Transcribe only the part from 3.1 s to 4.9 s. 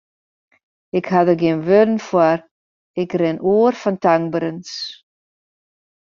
rin oer fan tankberens.